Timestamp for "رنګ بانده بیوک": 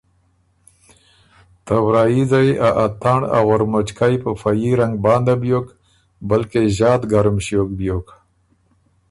4.79-5.67